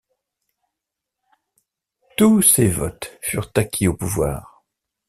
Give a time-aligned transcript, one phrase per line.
[2.17, 4.63] Tous ses votes furent acquis au pouvoir.